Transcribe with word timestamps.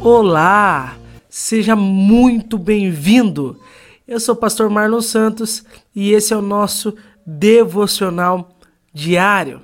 Olá, 0.00 0.96
seja 1.28 1.74
muito 1.74 2.56
bem-vindo. 2.56 3.58
Eu 4.06 4.20
sou 4.20 4.36
o 4.36 4.38
pastor 4.38 4.70
Marlon 4.70 5.00
Santos 5.00 5.64
e 5.92 6.12
esse 6.12 6.32
é 6.32 6.36
o 6.36 6.40
nosso 6.40 6.94
devocional 7.26 8.56
diário. 8.94 9.60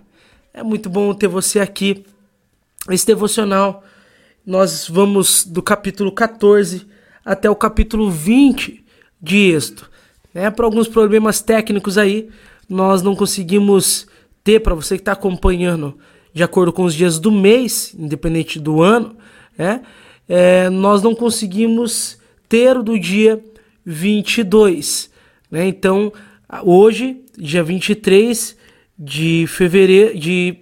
É 0.52 0.60
muito 0.60 0.90
bom 0.90 1.14
ter 1.14 1.28
você 1.28 1.60
aqui. 1.60 2.04
Esse 2.90 3.06
devocional, 3.06 3.84
nós 4.44 4.88
vamos 4.88 5.44
do 5.44 5.62
capítulo 5.62 6.10
14 6.10 6.84
até 7.24 7.48
o 7.48 7.54
capítulo 7.54 8.10
20 8.10 8.84
de 9.22 9.52
Êxodo. 9.52 9.84
Né? 10.34 10.50
Por 10.50 10.64
alguns 10.64 10.88
problemas 10.88 11.40
técnicos 11.40 11.96
aí, 11.96 12.28
nós 12.68 13.02
não 13.02 13.14
conseguimos 13.14 14.08
ter, 14.42 14.58
para 14.58 14.74
você 14.74 14.96
que 14.96 15.02
está 15.02 15.12
acompanhando 15.12 15.96
de 16.32 16.42
acordo 16.42 16.72
com 16.72 16.82
os 16.82 16.92
dias 16.92 17.20
do 17.20 17.30
mês, 17.30 17.94
independente 17.96 18.58
do 18.58 18.82
ano, 18.82 19.16
né? 19.56 19.80
É, 20.28 20.70
nós 20.70 21.02
não 21.02 21.14
conseguimos 21.14 22.18
ter 22.48 22.76
o 22.76 22.82
do 22.82 22.98
dia 22.98 23.42
22. 23.84 25.10
Né? 25.50 25.66
Então, 25.66 26.12
hoje, 26.62 27.22
dia 27.36 27.62
23 27.62 28.56
de 28.98 29.46
fevereiro, 29.48 30.18
de 30.18 30.58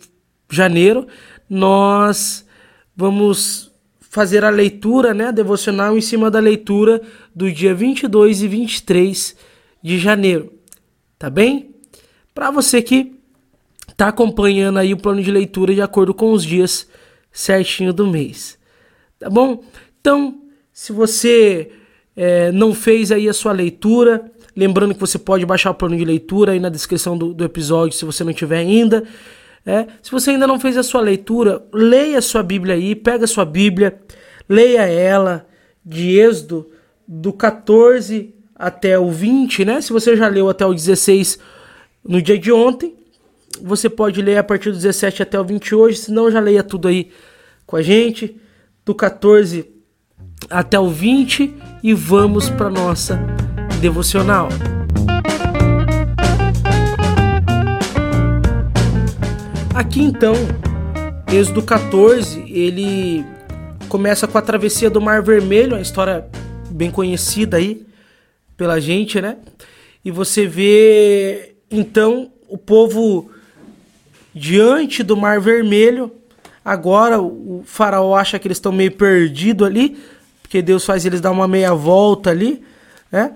janeiro, 0.51 1.07
nós 1.49 2.47
vamos 2.97 3.71
fazer 4.01 4.45
a 4.45 4.51
leitura, 4.51 5.15
né, 5.15 5.33
devocional 5.33 5.97
em 5.97 6.01
cima 6.01 6.31
da 6.31 6.39
leitura 6.39 7.01
do 7.35 7.51
dia 7.51 7.75
22 7.75 8.43
e 8.43 8.49
23 8.49 9.37
de 9.83 9.99
janeiro. 9.99 10.53
Tá 11.19 11.31
bem? 11.31 11.75
Para 12.35 12.51
você 12.51 12.83
que 12.83 13.15
tá 13.97 14.09
acompanhando 14.09 14.79
aí 14.79 14.93
o 14.93 14.99
plano 14.99 15.23
de 15.23 15.31
leitura 15.31 15.75
de 15.75 15.81
acordo 15.81 16.13
com 16.13 16.33
os 16.33 16.45
dias 16.45 16.87
certinho 17.31 17.93
do 17.93 18.07
mês 18.07 18.59
tá 19.23 19.31
bom? 19.31 19.63
Então, 20.01 20.43
se 20.73 20.93
você 20.93 21.71
é, 22.17 22.51
não 22.51 22.75
fez 22.75 23.13
aí 23.13 23.29
a 23.29 23.33
sua 23.33 23.53
leitura, 23.53 24.31
lembrando 24.57 24.95
que 24.95 25.01
você 25.01 25.17
pode 25.17 25.47
baixar 25.47 25.71
o 25.71 25.75
plano 25.75 25.97
de 25.97 26.05
leitura 26.05 26.53
aí 26.53 26.61
na 26.61 26.69
descrição 26.69 27.17
do, 27.17 27.33
do 27.33 27.45
episódio, 27.45 27.97
se 27.97 28.05
você 28.05 28.25
não 28.25 28.33
tiver 28.33 28.59
ainda. 28.59 29.05
É, 29.65 29.87
se 30.03 30.11
você 30.11 30.31
ainda 30.31 30.47
não 30.47 30.59
fez 30.59 30.77
a 30.77 30.83
sua 30.83 31.01
leitura, 31.01 31.65
leia 31.73 32.19
a 32.19 32.23
sua 32.23 32.43
Bíblia 32.43 32.75
aí, 32.75 32.97
pega 32.97 33.25
a 33.25 33.29
sua 33.29 33.45
Bíblia, 33.45 34.01
leia 34.49 34.83
ela 34.83 35.47
de 35.87 36.19
Êxodo 36.19 36.69
do 37.07 37.33
14 37.33 38.35
até 38.57 38.99
o 38.99 39.09
20, 39.09 39.65
né? 39.65 39.81
Se 39.81 39.93
você 39.93 40.17
já 40.17 40.27
leu 40.27 40.49
até 40.49 40.67
o 40.67 40.75
16 40.75 41.39
no 42.05 42.21
dia 42.21 42.37
de 42.37 42.51
ontem, 42.51 42.97
você 43.63 43.89
pode 43.89 44.21
ler 44.21 44.39
a 44.39 44.43
partir 44.43 44.71
do 44.71 44.77
17 44.77 45.23
até 45.23 45.39
o 45.39 45.45
20 45.45 45.77
hoje, 45.77 45.99
se 45.99 46.11
não 46.11 46.29
já 46.29 46.41
leia 46.41 46.65
tudo 46.65 46.89
aí 46.89 47.13
com 47.65 47.77
a 47.77 47.83
gente 47.83 48.37
do 48.85 48.95
14 48.95 49.71
até 50.51 50.79
o 50.79 50.89
20 50.89 51.55
e 51.83 51.95
vamos 51.95 52.51
para 52.51 52.69
nossa 52.69 53.19
devocional. 53.81 54.49
Aqui 59.75 60.03
então, 60.03 60.35
Êxodo 61.33 61.63
14, 61.63 62.45
ele 62.49 63.25
começa 63.89 64.27
com 64.27 64.37
a 64.37 64.43
travessia 64.43 64.91
do 64.91 65.01
Mar 65.01 65.23
Vermelho, 65.23 65.75
uma 65.75 65.81
história 65.81 66.27
bem 66.71 66.91
conhecida 66.91 67.57
aí 67.57 67.87
pela 68.57 68.81
gente, 68.81 69.21
né? 69.21 69.39
E 70.05 70.11
você 70.11 70.47
vê 70.47 71.55
então 71.71 72.31
o 72.49 72.59
povo 72.59 73.31
diante 74.35 75.03
do 75.03 75.17
Mar 75.17 75.41
Vermelho, 75.41 76.11
Agora 76.65 77.21
o 77.21 77.63
faraó 77.67 78.15
acha 78.15 78.39
que 78.39 78.47
eles 78.47 78.59
estão 78.59 78.73
meio 78.73 78.93
perdidos 78.93 79.67
ali, 79.67 79.99
porque 80.43 80.63
Deus 80.63 80.85
faz 80.85 81.05
eles 81.05 81.21
dar 81.21 81.31
uma 81.31 81.49
meia 81.49 81.75
volta 81.75 82.31
ali, 82.31 82.63
né? 83.11 83.33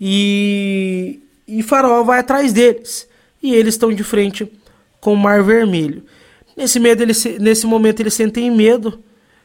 E, 0.00 1.20
e 1.46 1.62
faraó 1.62 2.02
vai 2.02 2.20
atrás 2.20 2.52
deles. 2.52 3.08
E 3.42 3.54
eles 3.54 3.74
estão 3.74 3.92
de 3.92 4.02
frente 4.02 4.50
com 5.00 5.14
o 5.14 5.16
mar 5.16 5.42
vermelho. 5.42 6.02
Nesse, 6.56 6.78
medo, 6.78 7.02
eles, 7.02 7.24
nesse 7.38 7.66
momento 7.66 8.00
eles 8.00 8.14
sentem 8.14 8.50
medo, 8.50 9.00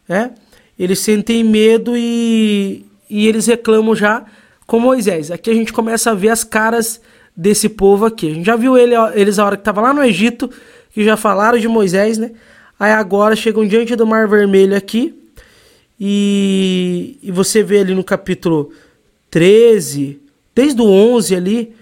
né? 0.07 0.31
Eles 0.77 0.99
sentem 0.99 1.43
medo 1.43 1.95
e, 1.95 2.85
e 3.09 3.27
eles 3.27 3.47
reclamam 3.47 3.95
já 3.95 4.25
com 4.67 4.79
Moisés. 4.79 5.31
Aqui 5.31 5.49
a 5.49 5.53
gente 5.53 5.71
começa 5.71 6.11
a 6.11 6.13
ver 6.13 6.29
as 6.29 6.43
caras 6.43 6.99
desse 7.35 7.69
povo 7.69 8.05
aqui. 8.05 8.31
A 8.31 8.33
gente 8.33 8.45
já 8.45 8.55
viu 8.55 8.77
ele, 8.77 8.93
eles 9.13 9.39
a 9.39 9.45
hora 9.45 9.55
que 9.55 9.61
estava 9.61 9.81
lá 9.81 9.93
no 9.93 10.03
Egito, 10.03 10.49
que 10.91 11.03
já 11.03 11.15
falaram 11.17 11.57
de 11.57 11.67
Moisés, 11.67 12.17
né? 12.17 12.31
Aí 12.79 12.91
agora 12.91 13.35
chegam 13.35 13.65
diante 13.67 13.95
do 13.95 14.05
Mar 14.05 14.27
Vermelho 14.27 14.75
aqui. 14.75 15.13
E, 15.99 17.17
e 17.23 17.31
você 17.31 17.63
vê 17.63 17.79
ali 17.79 17.93
no 17.93 18.03
capítulo 18.03 18.71
13, 19.31 20.21
desde 20.53 20.81
o 20.81 20.85
11 20.85 21.35
ali, 21.35 21.75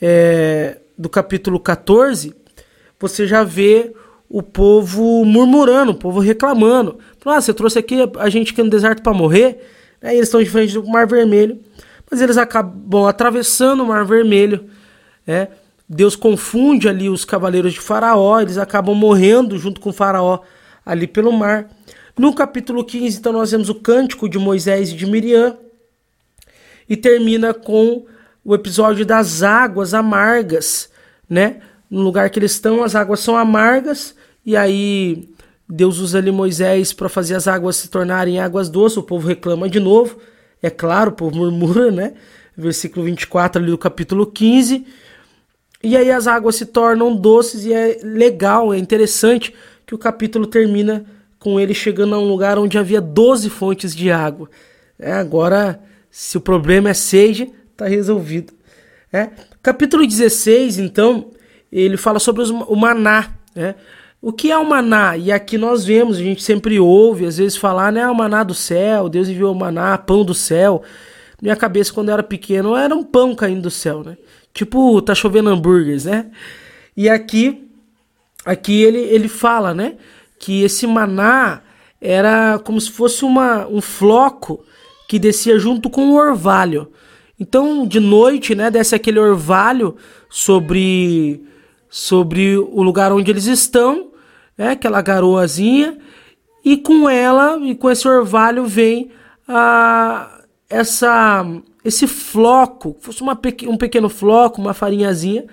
é, 0.00 0.78
do 0.98 1.08
capítulo 1.08 1.60
14, 1.60 2.34
você 2.98 3.26
já 3.26 3.44
vê 3.44 3.92
o 4.28 4.42
povo 4.42 5.24
murmurando, 5.24 5.92
o 5.92 5.94
povo 5.96 6.20
reclamando. 6.20 6.98
Ah, 7.24 7.40
você 7.40 7.52
trouxe 7.52 7.78
aqui 7.78 7.96
a 8.18 8.28
gente 8.28 8.52
aqui 8.52 8.62
no 8.62 8.70
deserto 8.70 9.02
para 9.02 9.12
morrer. 9.12 9.64
Aí 10.00 10.16
eles 10.16 10.28
estão 10.28 10.42
de 10.42 10.48
frente 10.48 10.74
do 10.74 10.86
Mar 10.86 11.06
Vermelho, 11.06 11.58
mas 12.08 12.20
eles 12.20 12.36
acabam 12.36 13.06
atravessando 13.06 13.82
o 13.82 13.86
Mar 13.86 14.04
Vermelho. 14.04 14.64
É, 15.26 15.48
Deus 15.88 16.16
confunde 16.16 16.88
ali 16.88 17.08
os 17.08 17.24
cavaleiros 17.24 17.74
de 17.74 17.80
Faraó, 17.80 18.40
eles 18.40 18.58
acabam 18.58 18.94
morrendo 18.94 19.58
junto 19.58 19.80
com 19.80 19.92
Faraó 19.92 20.40
ali 20.84 21.06
pelo 21.06 21.32
mar. 21.32 21.70
No 22.18 22.34
capítulo 22.34 22.84
15, 22.84 23.18
então, 23.18 23.32
nós 23.32 23.50
vemos 23.50 23.68
o 23.68 23.74
cântico 23.74 24.28
de 24.28 24.38
Moisés 24.38 24.90
e 24.90 24.96
de 24.96 25.06
Miriam, 25.06 25.56
e 26.88 26.96
termina 26.96 27.52
com 27.52 28.06
o 28.44 28.54
episódio 28.54 29.04
das 29.04 29.42
águas 29.42 29.92
amargas, 29.92 30.88
né? 31.28 31.60
No 31.90 32.00
lugar 32.00 32.30
que 32.30 32.38
eles 32.38 32.52
estão, 32.52 32.82
as 32.82 32.94
águas 32.94 33.20
são 33.20 33.36
amargas, 33.36 34.14
e 34.44 34.56
aí 34.56 35.28
Deus 35.68 35.98
usa 35.98 36.18
ali 36.18 36.30
Moisés 36.30 36.92
para 36.92 37.08
fazer 37.08 37.34
as 37.34 37.48
águas 37.48 37.76
se 37.76 37.88
tornarem 37.88 38.38
águas 38.38 38.68
doces, 38.68 38.98
o 38.98 39.02
povo 39.02 39.26
reclama 39.26 39.68
de 39.68 39.80
novo, 39.80 40.18
é 40.62 40.70
claro, 40.70 41.10
o 41.10 41.14
povo 41.14 41.36
murmura, 41.36 41.90
né? 41.90 42.14
Versículo 42.56 43.04
24 43.04 43.60
ali 43.60 43.70
do 43.70 43.78
capítulo 43.78 44.26
15. 44.26 44.86
E 45.82 45.96
aí 45.96 46.10
as 46.10 46.26
águas 46.26 46.56
se 46.56 46.66
tornam 46.66 47.14
doces 47.14 47.64
e 47.64 47.72
é 47.72 47.98
legal, 48.02 48.72
é 48.72 48.78
interessante 48.78 49.54
que 49.86 49.94
o 49.94 49.98
capítulo 49.98 50.46
termina 50.46 51.04
com 51.38 51.60
ele 51.60 51.74
chegando 51.74 52.14
a 52.14 52.18
um 52.18 52.28
lugar 52.28 52.58
onde 52.58 52.78
havia 52.78 53.00
12 53.00 53.50
fontes 53.50 53.94
de 53.94 54.10
água. 54.10 54.48
É, 54.98 55.12
agora, 55.12 55.80
se 56.10 56.36
o 56.36 56.40
problema 56.40 56.90
é 56.90 56.94
sede, 56.94 57.52
está 57.70 57.86
resolvido. 57.86 58.52
É. 59.12 59.30
Capítulo 59.62 60.06
16, 60.06 60.78
então, 60.78 61.30
ele 61.70 61.96
fala 61.96 62.18
sobre 62.18 62.42
os, 62.42 62.50
o 62.50 62.74
maná. 62.74 63.30
Né? 63.54 63.74
O 64.20 64.32
que 64.32 64.50
é 64.50 64.58
o 64.58 64.68
maná? 64.68 65.16
E 65.16 65.30
aqui 65.30 65.56
nós 65.56 65.84
vemos, 65.84 66.16
a 66.16 66.20
gente 66.20 66.42
sempre 66.42 66.80
ouve, 66.80 67.26
às 67.26 67.36
vezes 67.36 67.56
falar, 67.56 67.92
né? 67.92 68.08
O 68.08 68.14
maná 68.14 68.42
do 68.42 68.54
céu, 68.54 69.08
Deus 69.08 69.28
enviou 69.28 69.52
o 69.52 69.58
maná, 69.58 69.96
pão 69.98 70.24
do 70.24 70.34
céu. 70.34 70.82
Minha 71.40 71.54
cabeça, 71.54 71.92
quando 71.92 72.08
eu 72.08 72.14
era 72.14 72.22
pequeno, 72.22 72.74
era 72.74 72.94
um 72.94 73.04
pão 73.04 73.34
caindo 73.34 73.62
do 73.62 73.70
céu, 73.70 74.02
né? 74.02 74.16
Tipo, 74.56 75.02
tá 75.02 75.14
chovendo 75.14 75.50
hambúrgueres, 75.50 76.06
né? 76.06 76.30
E 76.96 77.10
aqui, 77.10 77.68
aqui 78.42 78.82
ele, 78.82 79.00
ele 79.00 79.28
fala, 79.28 79.74
né? 79.74 79.96
Que 80.38 80.62
esse 80.62 80.86
maná 80.86 81.60
era 82.00 82.58
como 82.60 82.80
se 82.80 82.90
fosse 82.90 83.22
uma, 83.22 83.66
um 83.68 83.82
floco 83.82 84.64
que 85.10 85.18
descia 85.18 85.58
junto 85.58 85.90
com 85.90 86.08
o 86.08 86.14
orvalho. 86.14 86.90
Então, 87.38 87.86
de 87.86 88.00
noite, 88.00 88.54
né, 88.54 88.70
desce 88.70 88.94
aquele 88.94 89.18
orvalho 89.18 89.94
sobre 90.30 91.44
sobre 91.90 92.56
o 92.56 92.82
lugar 92.82 93.12
onde 93.12 93.30
eles 93.30 93.44
estão, 93.44 94.08
né, 94.56 94.70
aquela 94.70 95.02
garoazinha, 95.02 95.98
e 96.64 96.78
com 96.78 97.10
ela 97.10 97.58
e 97.58 97.74
com 97.74 97.90
esse 97.90 98.08
orvalho 98.08 98.64
vem 98.64 99.10
a 99.46 100.40
essa 100.70 101.44
esse 101.86 102.06
floco, 102.08 102.96
fosse 103.00 103.22
uma, 103.22 103.38
um 103.68 103.76
pequeno 103.76 104.08
floco, 104.08 104.60
uma 104.60 104.74
farinhazinha, 104.74 105.44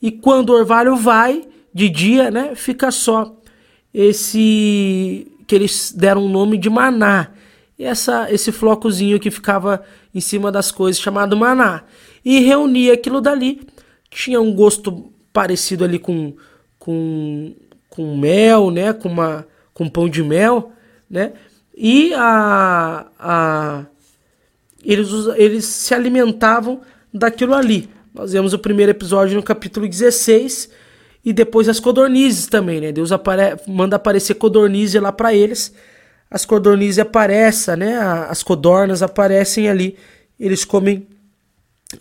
e 0.00 0.10
quando 0.10 0.50
o 0.50 0.54
orvalho 0.54 0.96
vai 0.96 1.42
de 1.74 1.88
dia, 1.90 2.30
né, 2.30 2.54
fica 2.54 2.90
só 2.90 3.36
esse 3.92 5.30
que 5.46 5.54
eles 5.54 5.92
deram 5.92 6.24
o 6.24 6.28
nome 6.28 6.56
de 6.56 6.70
maná. 6.70 7.28
Essa, 7.78 8.32
esse 8.32 8.50
flocozinho 8.50 9.20
que 9.20 9.30
ficava 9.30 9.82
em 10.14 10.20
cima 10.20 10.50
das 10.50 10.70
coisas 10.70 11.02
chamado 11.02 11.36
maná. 11.36 11.82
E 12.24 12.38
reunia 12.38 12.94
aquilo 12.94 13.20
dali. 13.20 13.60
Tinha 14.08 14.40
um 14.40 14.54
gosto 14.54 15.12
parecido 15.32 15.84
ali 15.84 15.98
com, 15.98 16.34
com, 16.78 17.54
com 17.90 18.16
mel, 18.16 18.70
né? 18.70 18.92
Com, 18.92 19.08
uma, 19.08 19.46
com 19.74 19.88
pão 19.88 20.08
de 20.08 20.22
mel, 20.22 20.72
né? 21.10 21.32
E 21.76 22.14
a, 22.14 23.06
a, 23.18 23.86
eles, 24.84 25.08
eles 25.36 25.64
se 25.64 25.94
alimentavam 25.94 26.80
daquilo 27.12 27.54
ali. 27.54 27.88
Nós 28.14 28.32
vemos 28.32 28.52
o 28.52 28.58
primeiro 28.58 28.90
episódio 28.90 29.36
no 29.36 29.42
capítulo 29.42 29.88
16 29.88 30.70
e 31.24 31.32
depois 31.32 31.68
as 31.68 31.80
codornizes 31.80 32.46
também, 32.46 32.80
né? 32.80 32.92
Deus 32.92 33.12
apare 33.12 33.56
manda 33.66 33.96
aparecer 33.96 34.34
codornize 34.34 34.98
lá 34.98 35.12
para 35.12 35.32
eles. 35.32 35.72
as 36.30 36.44
codornizes 36.44 36.98
aparecem, 36.98 37.76
né? 37.76 37.96
As 38.28 38.42
codornas 38.42 39.02
aparecem 39.02 39.68
ali. 39.68 39.96
Eles 40.38 40.64
comem 40.64 41.06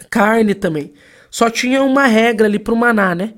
carne 0.10 0.56
também. 0.56 0.94
Só 1.30 1.50
tinha 1.50 1.84
uma 1.84 2.08
regra 2.08 2.48
ali 2.48 2.60
para 2.60 2.74
o 2.74 2.78
maná, 2.78 3.14
né? 3.14 3.36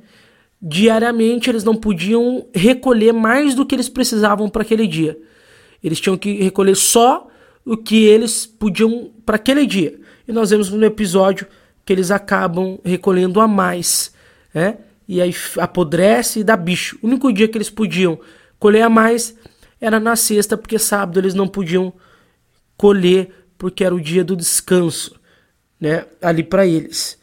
Diariamente 0.62 1.50
eles 1.50 1.64
não 1.64 1.76
podiam 1.76 2.48
recolher 2.56 3.12
mais 3.12 3.54
do 3.54 3.66
que 3.66 3.76
eles 3.76 3.90
precisavam 3.90 4.50
para 4.50 4.62
aquele 4.62 4.88
dia. 4.88 5.18
Eles 5.84 6.00
tinham 6.00 6.18
que 6.18 6.42
recolher 6.42 6.76
só 6.76 7.28
o 7.66 7.78
que 7.78 8.06
eles 8.06 8.46
podiam 8.46 9.12
para 9.26 9.36
aquele 9.38 9.66
dia. 9.66 10.00
E 10.28 10.32
nós 10.32 10.50
vemos 10.50 10.70
no 10.70 10.86
episódio 10.86 11.48
que 11.86 11.92
eles 11.92 12.12
acabam 12.12 12.80
recolhendo 12.84 13.40
a 13.40 13.48
mais, 13.48 14.14
né? 14.54 14.78
E 15.08 15.22
aí 15.22 15.34
apodrece 15.58 16.40
e 16.40 16.44
dá 16.44 16.56
bicho. 16.56 16.98
O 17.02 17.08
único 17.08 17.32
dia 17.32 17.48
que 17.48 17.58
eles 17.58 17.70
podiam 17.70 18.20
colher 18.58 18.84
a 18.84 18.90
mais 18.90 19.36
era 19.80 20.00
na 20.00 20.16
sexta, 20.16 20.56
porque 20.56 20.80
sábado 20.80 21.20
eles 21.20 21.34
não 21.34 21.48
podiam 21.48 21.94
colher, 22.78 23.30
porque 23.58 23.84
era 23.84 23.94
o 23.94 24.00
dia 24.00 24.24
do 24.24 24.36
descanso, 24.36 25.20
né? 25.80 26.06
Ali 26.22 26.44
para 26.44 26.66
eles. 26.66 27.18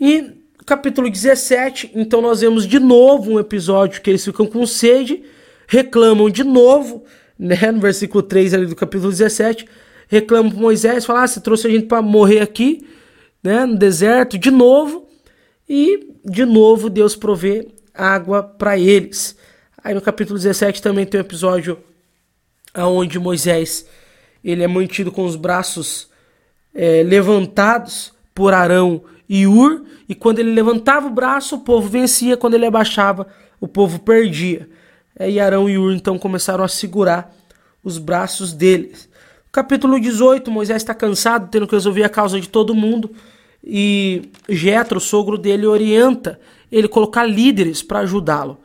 E 0.00 0.38
capítulo 0.66 1.08
17, 1.08 1.92
então 1.94 2.20
nós 2.20 2.40
vemos 2.40 2.66
de 2.66 2.78
novo 2.78 3.32
um 3.32 3.40
episódio 3.40 4.02
que 4.02 4.10
eles 4.10 4.24
ficam 4.24 4.44
com 4.44 4.66
sede, 4.66 5.22
reclamam 5.66 6.28
de 6.28 6.44
novo, 6.44 7.04
né? 7.38 7.70
No 7.72 7.80
versículo 7.80 8.22
3 8.22 8.54
ali 8.54 8.66
do 8.66 8.76
capítulo 8.76 9.10
17, 9.10 9.66
reclamam 10.08 10.50
para 10.50 10.60
Moisés, 10.60 11.04
falam: 11.04 11.22
ah, 11.22 11.26
você 11.26 11.40
trouxe 11.40 11.66
a 11.66 11.70
gente 11.70 11.86
para 11.86 12.02
morrer 12.02 12.40
aqui, 12.40 12.86
né? 13.42 13.64
No 13.64 13.76
deserto, 13.76 14.38
de 14.38 14.50
novo. 14.50 15.06
E 15.68 16.14
de 16.24 16.44
novo 16.44 16.88
Deus 16.88 17.14
provê 17.14 17.68
água 17.94 18.42
para 18.42 18.78
eles. 18.78 19.36
Aí 19.82 19.94
no 19.94 20.00
capítulo 20.00 20.38
17 20.38 20.80
também 20.80 21.04
tem 21.04 21.20
um 21.20 21.24
episódio 21.24 21.78
onde 22.74 23.18
Moisés 23.18 23.86
ele 24.42 24.62
é 24.62 24.66
mantido 24.66 25.10
com 25.10 25.24
os 25.24 25.36
braços 25.36 26.08
é, 26.74 27.02
levantados 27.02 28.12
por 28.34 28.54
Arão 28.54 29.02
e 29.28 29.46
Ur, 29.46 29.84
e 30.08 30.14
quando 30.14 30.38
ele 30.38 30.52
levantava 30.52 31.06
o 31.06 31.10
braço, 31.10 31.56
o 31.56 31.60
povo 31.60 31.88
vencia, 31.88 32.36
quando 32.36 32.54
ele 32.54 32.64
abaixava, 32.64 33.26
o 33.60 33.68
povo 33.68 33.98
perdia. 33.98 34.68
É, 35.18 35.28
e 35.28 35.40
Arão 35.40 35.68
e 35.68 35.76
Ur 35.76 35.92
então 35.92 36.18
começaram 36.18 36.62
a 36.62 36.68
segurar 36.68 37.34
os 37.82 37.98
braços 37.98 38.52
deles. 38.52 39.08
Capítulo 39.50 39.98
18, 39.98 40.50
Moisés 40.50 40.82
está 40.82 40.94
cansado, 40.94 41.48
tendo 41.50 41.66
que 41.66 41.74
resolver 41.74 42.04
a 42.04 42.08
causa 42.08 42.40
de 42.40 42.48
todo 42.48 42.74
mundo, 42.74 43.10
e 43.64 44.30
Jetro, 44.48 45.00
sogro 45.00 45.36
dele, 45.36 45.66
orienta 45.66 46.38
ele 46.70 46.86
colocar 46.86 47.24
líderes 47.24 47.82
para 47.82 48.00
ajudá-lo. 48.00 48.58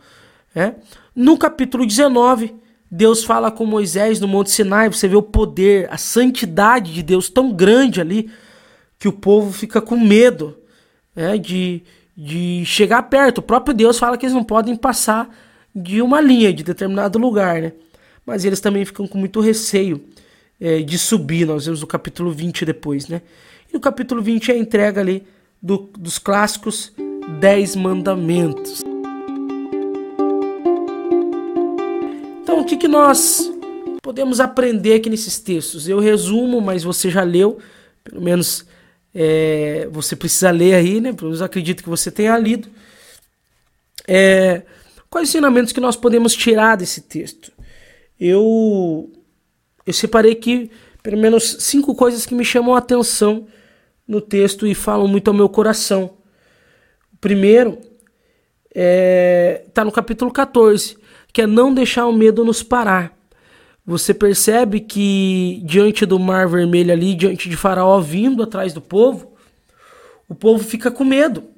É? 0.55 0.75
No 1.15 1.37
capítulo 1.37 1.85
19, 1.85 2.53
Deus 2.91 3.23
fala 3.23 3.49
com 3.49 3.65
Moisés 3.65 4.19
no 4.19 4.27
Monte 4.27 4.51
Sinai, 4.51 4.87
você 4.87 5.07
vê 5.07 5.15
o 5.15 5.23
poder, 5.23 5.87
a 5.91 5.97
santidade 5.97 6.93
de 6.93 7.01
Deus 7.01 7.27
tão 7.27 7.51
grande 7.51 7.99
ali, 7.99 8.29
que 8.99 9.07
o 9.07 9.13
povo 9.13 9.51
fica 9.51 9.81
com 9.81 9.97
medo 9.97 10.55
né, 11.15 11.37
de, 11.37 11.81
de 12.15 12.63
chegar 12.65 13.01
perto. 13.03 13.39
O 13.39 13.41
próprio 13.41 13.73
Deus 13.73 13.97
fala 13.97 14.17
que 14.17 14.25
eles 14.25 14.35
não 14.35 14.43
podem 14.43 14.75
passar 14.75 15.27
de 15.75 16.01
uma 16.01 16.21
linha, 16.21 16.53
de 16.53 16.63
determinado 16.63 17.17
lugar, 17.17 17.61
né? 17.61 17.73
Mas 18.25 18.45
eles 18.45 18.59
também 18.59 18.85
ficam 18.85 19.07
com 19.07 19.17
muito 19.17 19.39
receio 19.41 20.03
é, 20.59 20.81
de 20.81 20.97
subir, 20.97 21.45
nós 21.45 21.65
vemos 21.65 21.81
no 21.81 21.87
capítulo 21.87 22.31
20 22.31 22.65
depois, 22.65 23.07
né? 23.07 23.21
E 23.69 23.73
no 23.73 23.79
capítulo 23.79 24.21
20 24.21 24.51
é 24.51 24.53
a 24.53 24.57
entrega 24.57 25.01
ali 25.01 25.23
do, 25.61 25.89
dos 25.97 26.19
clássicos 26.19 26.93
Dez 27.39 27.75
Mandamentos. 27.75 28.81
Então, 32.41 32.61
o 32.61 32.65
que, 32.65 32.77
que 32.77 32.87
nós 32.87 33.51
podemos 34.01 34.39
aprender 34.39 34.95
aqui 34.95 35.09
nesses 35.09 35.39
textos? 35.39 35.87
Eu 35.87 35.99
resumo, 35.99 36.61
mas 36.61 36.83
você 36.83 37.09
já 37.09 37.23
leu, 37.23 37.57
pelo 38.03 38.21
menos 38.21 38.65
é, 39.15 39.87
você 39.91 40.15
precisa 40.15 40.51
ler 40.51 40.75
aí, 40.75 41.01
né? 41.01 41.13
Pelo 41.13 41.29
menos 41.29 41.41
acredito 41.41 41.83
que 41.83 41.89
você 41.89 42.11
tenha 42.11 42.37
lido. 42.37 42.67
É, 44.07 44.63
quais 45.13 45.29
ensinamentos 45.29 45.71
que 45.71 45.79
nós 45.79 45.95
podemos 45.95 46.35
tirar 46.35 46.75
desse 46.75 46.99
texto? 46.99 47.51
Eu, 48.19 49.11
eu 49.85 49.93
separei 49.93 50.31
aqui 50.31 50.71
pelo 51.03 51.17
menos 51.17 51.57
cinco 51.59 51.93
coisas 51.93 52.25
que 52.25 52.33
me 52.33 52.43
chamam 52.43 52.73
a 52.73 52.79
atenção 52.79 53.45
no 54.07 54.19
texto 54.19 54.65
e 54.65 54.73
falam 54.73 55.07
muito 55.07 55.27
ao 55.27 55.33
meu 55.35 55.47
coração. 55.47 56.15
O 57.13 57.17
primeiro 57.17 57.73
está 57.73 57.91
é, 58.73 59.65
tá 59.71 59.85
no 59.85 59.91
capítulo 59.91 60.31
14 60.31 60.97
que 61.31 61.43
é 61.43 61.47
não 61.47 61.71
deixar 61.71 62.07
o 62.07 62.11
medo 62.11 62.43
nos 62.43 62.63
parar. 62.63 63.15
Você 63.85 64.15
percebe 64.15 64.79
que 64.79 65.61
diante 65.63 66.07
do 66.07 66.17
mar 66.17 66.47
vermelho 66.47 66.91
ali, 66.91 67.13
diante 67.13 67.47
de 67.47 67.55
Faraó 67.55 67.99
vindo 67.99 68.41
atrás 68.41 68.73
do 68.73 68.81
povo, 68.81 69.33
o 70.27 70.33
povo 70.33 70.63
fica 70.63 70.89
com 70.89 71.03
medo. 71.03 71.52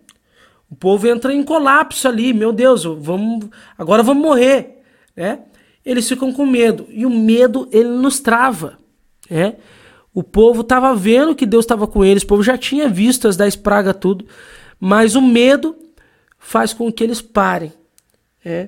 O 0.76 0.78
povo 0.78 1.08
entra 1.08 1.34
em 1.34 1.42
colapso 1.42 2.06
ali, 2.06 2.34
meu 2.34 2.52
Deus, 2.52 2.84
vamos, 2.84 3.48
agora 3.78 4.04
vamos 4.04 4.22
morrer, 4.22 4.82
né? 5.16 5.40
Eles 5.86 6.10
ficam 6.10 6.34
com 6.34 6.46
medo 6.46 6.86
e 6.90 7.06
o 7.06 7.10
medo 7.10 7.70
ele 7.72 7.88
nos 7.88 8.20
trava, 8.20 8.78
né? 9.30 9.56
O 10.14 10.22
povo 10.22 10.62
estava 10.62 10.94
vendo 10.94 11.34
que 11.34 11.46
Deus 11.46 11.64
estava 11.64 11.88
com 11.88 12.04
eles, 12.04 12.24
o 12.24 12.28
povo 12.28 12.44
já 12.44 12.58
tinha 12.58 12.90
visto 12.90 13.26
as 13.26 13.38
dez 13.38 13.56
pragas 13.56 13.96
tudo, 14.02 14.26
mas 14.78 15.16
o 15.16 15.22
medo 15.22 15.78
faz 16.38 16.74
com 16.74 16.92
que 16.92 17.06
eles 17.06 17.22
parem, 17.22 17.72
né? 18.44 18.68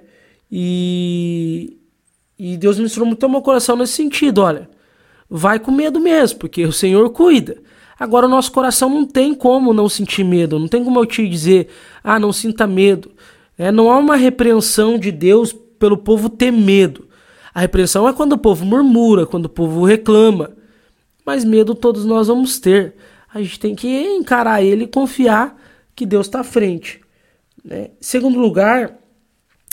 E, 0.49 1.77
e 2.39 2.55
Deus 2.55 2.77
ministrou 2.77 3.05
muito 3.05 3.21
ao 3.21 3.29
meu 3.29 3.41
coração 3.41 3.75
nesse 3.75 3.93
sentido, 3.93 4.43
olha. 4.43 4.69
Vai 5.29 5.59
com 5.59 5.71
medo 5.71 5.99
mesmo, 5.99 6.39
porque 6.39 6.63
o 6.63 6.71
Senhor 6.71 7.09
cuida. 7.09 7.57
Agora 7.99 8.27
o 8.27 8.29
nosso 8.29 8.51
coração 8.51 8.89
não 8.89 9.05
tem 9.05 9.33
como 9.33 9.73
não 9.73 9.89
sentir 9.89 10.23
medo, 10.23 10.59
não 10.59 10.67
tem 10.67 10.83
como 10.83 10.99
eu 10.99 11.05
te 11.05 11.27
dizer, 11.27 11.69
ah, 12.03 12.19
não 12.19 12.31
sinta 12.31 12.67
medo. 12.67 13.11
É, 13.57 13.71
não 13.71 13.91
há 13.91 13.97
uma 13.97 14.15
repreensão 14.15 14.99
de 14.99 15.11
Deus 15.11 15.53
pelo 15.79 15.97
povo 15.97 16.29
ter 16.29 16.51
medo. 16.51 17.07
A 17.53 17.61
repreensão 17.61 18.07
é 18.07 18.13
quando 18.13 18.33
o 18.33 18.37
povo 18.37 18.63
murmura, 18.63 19.25
quando 19.25 19.45
o 19.45 19.49
povo 19.49 19.83
reclama. 19.83 20.51
Mas 21.25 21.43
medo 21.43 21.73
todos 21.73 22.05
nós 22.05 22.27
vamos 22.27 22.59
ter. 22.59 22.95
A 23.33 23.41
gente 23.41 23.59
tem 23.59 23.75
que 23.75 23.87
encarar 23.87 24.61
ele 24.61 24.83
e 24.83 24.87
confiar 24.87 25.59
que 25.95 26.05
Deus 26.05 26.27
está 26.27 26.41
à 26.41 26.43
frente. 26.43 27.01
Né? 27.65 27.89
Segundo 27.99 28.39
lugar, 28.39 28.95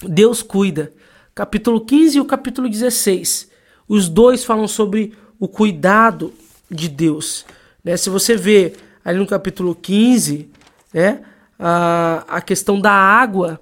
Deus 0.02 0.42
cuida. 0.42 0.92
Capítulo 1.34 1.80
15 1.80 2.16
e 2.16 2.20
o 2.20 2.24
capítulo 2.24 2.68
16. 2.70 3.50
Os 3.86 4.08
dois 4.08 4.44
falam 4.44 4.66
sobre 4.66 5.12
o 5.38 5.46
cuidado 5.46 6.32
de 6.70 6.88
Deus. 6.88 7.44
Né? 7.84 7.96
Se 7.96 8.08
você 8.08 8.36
vê 8.36 8.72
ali 9.04 9.18
no 9.18 9.26
capítulo 9.26 9.74
15, 9.74 10.48
né, 10.92 11.20
a, 11.58 12.24
a 12.26 12.40
questão 12.40 12.80
da 12.80 12.90
água, 12.90 13.60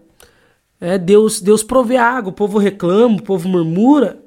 né, 0.80 0.96
Deus, 0.96 1.40
Deus 1.40 1.62
provê 1.62 1.96
água, 1.96 2.30
o 2.30 2.34
povo 2.34 2.58
reclama, 2.58 3.16
o 3.16 3.22
povo 3.22 3.48
murmura, 3.48 4.22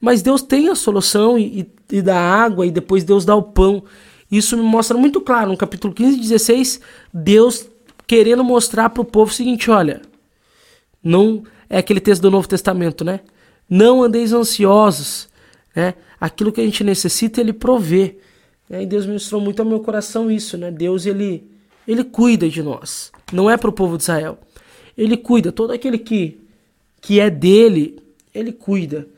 mas 0.00 0.20
Deus 0.20 0.42
tem 0.42 0.68
a 0.68 0.74
solução 0.74 1.38
e, 1.38 1.60
e, 1.90 1.96
e 1.96 2.02
dá 2.02 2.18
água, 2.18 2.66
e 2.66 2.70
depois 2.70 3.04
Deus 3.04 3.24
dá 3.24 3.34
o 3.34 3.42
pão. 3.42 3.84
Isso 4.30 4.56
me 4.56 4.62
mostra 4.62 4.96
muito 4.98 5.20
claro 5.20 5.50
no 5.50 5.56
capítulo 5.56 5.94
15 5.94 6.16
e 6.16 6.20
16, 6.20 6.80
Deus 7.12 7.68
querendo 8.06 8.42
mostrar 8.44 8.90
para 8.90 9.00
o 9.00 9.04
povo 9.04 9.30
o 9.30 9.34
seguinte: 9.34 9.70
olha, 9.70 10.02
não 11.02 11.44
é 11.68 11.78
aquele 11.78 12.00
texto 12.00 12.22
do 12.22 12.30
Novo 12.30 12.48
Testamento, 12.48 13.04
né? 13.04 13.20
Não 13.68 14.02
andeis 14.02 14.32
ansiosos, 14.32 15.28
né? 15.74 15.94
Aquilo 16.20 16.52
que 16.52 16.60
a 16.60 16.64
gente 16.64 16.84
necessita, 16.84 17.40
ele 17.40 17.52
provê. 17.52 18.18
E 18.70 18.86
Deus 18.86 19.06
ministrou 19.06 19.40
muito 19.40 19.60
ao 19.60 19.66
meu 19.66 19.80
coração 19.80 20.30
isso, 20.30 20.56
né? 20.56 20.70
Deus 20.70 21.06
ele 21.06 21.50
ele 21.86 22.04
cuida 22.04 22.48
de 22.48 22.62
nós. 22.62 23.10
Não 23.32 23.50
é 23.50 23.56
para 23.56 23.70
o 23.70 23.72
povo 23.72 23.96
de 23.96 24.04
Israel. 24.04 24.38
Ele 24.96 25.16
cuida. 25.16 25.50
Todo 25.50 25.72
aquele 25.72 25.98
que 25.98 26.40
que 27.00 27.18
é 27.18 27.28
dele, 27.28 28.00
ele 28.32 28.52
cuida. 28.52 29.08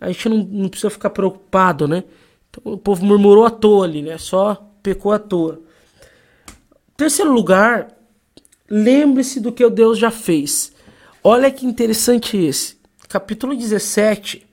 A 0.00 0.08
gente 0.08 0.28
não, 0.28 0.38
não 0.38 0.68
precisa 0.68 0.90
ficar 0.90 1.10
preocupado, 1.10 1.88
né? 1.88 2.04
Então, 2.48 2.72
o 2.72 2.78
povo 2.78 3.04
murmurou 3.04 3.44
à 3.44 3.50
toa 3.50 3.84
ali, 3.84 4.02
né? 4.02 4.16
Só 4.18 4.70
pecou 4.82 5.12
à 5.12 5.18
toa. 5.18 5.60
Terceiro 6.96 7.32
lugar, 7.32 7.88
lembre-se 8.70 9.40
do 9.40 9.52
que 9.52 9.64
o 9.64 9.70
Deus 9.70 9.98
já 9.98 10.10
fez. 10.10 10.72
Olha 11.22 11.50
que 11.50 11.66
interessante 11.66 12.36
esse. 12.36 12.76
Capítulo 13.08 13.54
17, 13.56 14.46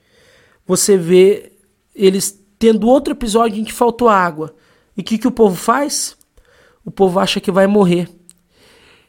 você 0.66 0.96
vê 0.96 1.52
eles 1.94 2.40
tendo 2.60 2.86
outro 2.86 3.14
episódio 3.14 3.58
em 3.58 3.64
que 3.64 3.72
faltou 3.72 4.06
água. 4.06 4.54
E 4.94 5.00
o 5.00 5.04
que, 5.04 5.16
que 5.16 5.26
o 5.26 5.32
povo 5.32 5.56
faz? 5.56 6.14
O 6.84 6.90
povo 6.90 7.18
acha 7.18 7.40
que 7.40 7.50
vai 7.50 7.66
morrer. 7.66 8.06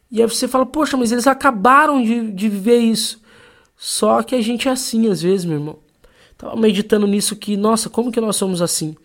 E 0.09 0.21
aí 0.21 0.27
você 0.27 0.47
fala, 0.47 0.65
poxa, 0.65 0.95
mas 0.95 1.11
eles 1.11 1.27
acabaram 1.27 2.01
de, 2.01 2.31
de 2.31 2.47
viver 2.47 2.77
isso. 2.77 3.21
Só 3.75 4.23
que 4.23 4.35
a 4.35 4.41
gente 4.41 4.69
é 4.69 4.71
assim 4.71 5.09
às 5.09 5.21
vezes, 5.21 5.43
meu 5.43 5.57
irmão. 5.57 5.79
Tava 6.37 6.55
meditando 6.55 7.05
nisso 7.05 7.35
que, 7.35 7.57
nossa, 7.57 7.89
como 7.89 8.09
que 8.09 8.21
nós 8.21 8.37
somos 8.37 8.61
assim? 8.61 8.95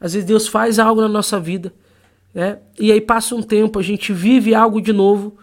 Às 0.00 0.14
vezes 0.14 0.26
Deus 0.26 0.48
faz 0.48 0.78
algo 0.78 1.02
na 1.02 1.08
nossa 1.08 1.38
vida, 1.38 1.70
né? 2.32 2.58
E 2.78 2.90
aí 2.90 3.02
passa 3.02 3.34
um 3.34 3.42
tempo, 3.42 3.78
a 3.78 3.82
gente 3.82 4.14
vive 4.14 4.54
algo 4.54 4.80
de 4.80 4.94
novo 4.94 5.36